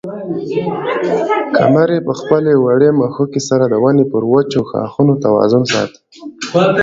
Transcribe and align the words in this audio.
قمرۍ 1.57 1.99
په 2.07 2.13
خپلې 2.19 2.51
وړې 2.63 2.89
مښوکې 2.99 3.41
سره 3.49 3.65
د 3.67 3.75
ونې 3.83 4.05
پر 4.11 4.23
وچو 4.33 4.61
ښاخونو 4.69 5.13
توازن 5.25 5.63
ساته. 5.71 5.99